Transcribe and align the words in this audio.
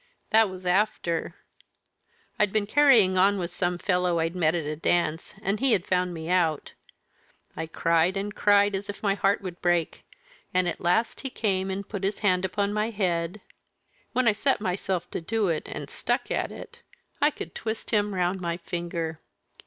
That 0.31 0.49
was 0.49 0.65
after 0.65 1.35
I'd 2.39 2.51
been 2.51 2.65
carrying 2.65 3.19
on 3.19 3.37
with 3.37 3.51
some 3.51 3.77
fellow 3.77 4.17
I'd 4.17 4.35
met 4.35 4.55
at 4.55 4.65
a 4.65 4.75
dance, 4.75 5.35
and 5.43 5.59
he 5.59 5.73
had 5.73 5.85
found 5.85 6.11
me 6.11 6.27
out. 6.27 6.73
I 7.55 7.67
cried 7.67 8.17
and 8.17 8.33
cried 8.33 8.73
as 8.73 8.89
if 8.89 9.03
my 9.03 9.13
heart 9.13 9.43
would 9.43 9.61
break, 9.61 10.03
and 10.55 10.67
at 10.67 10.81
last 10.81 11.21
he 11.21 11.29
came 11.29 11.69
and 11.69 11.87
put 11.87 12.03
his 12.03 12.17
hand 12.25 12.45
upon 12.45 12.73
my 12.73 12.89
head 12.89 13.41
when 14.11 14.27
I 14.27 14.31
set 14.31 14.59
myself 14.59 15.07
to 15.11 15.21
do 15.21 15.49
it, 15.49 15.67
and 15.67 15.87
stuck 15.87 16.31
at 16.31 16.51
it, 16.51 16.79
I 17.21 17.29
could 17.29 17.53
twist 17.53 17.91
him 17.91 18.15
round 18.15 18.41
my 18.41 18.57
finger! 18.57 19.19